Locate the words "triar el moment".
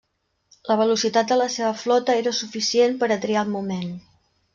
3.27-3.93